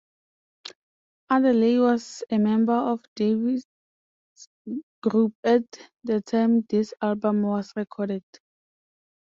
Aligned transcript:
Adderley 1.29 1.77
was 1.79 2.23
a 2.31 2.39
member 2.39 2.73
of 2.73 3.03
Davis' 3.15 3.67
group 5.03 5.35
at 5.43 5.61
the 6.03 6.21
time 6.21 6.61
this 6.71 6.91
album 7.03 7.43
was 7.43 7.71
recorded. 7.75 8.23